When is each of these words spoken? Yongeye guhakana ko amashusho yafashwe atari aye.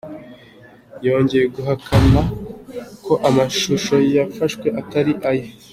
Yongeye 1.07 1.45
guhakana 1.55 2.21
ko 3.05 3.13
amashusho 3.29 3.93
yafashwe 4.15 4.67
atari 4.81 5.13
aye. 5.31 5.45